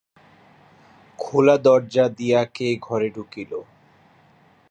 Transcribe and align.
খোলা 1.19 1.55
দরজা 1.57 2.05
দিয়া 2.09 2.41
কে 2.53 2.67
ঘরে 2.81 3.09
ঢুকিল। 3.09 3.51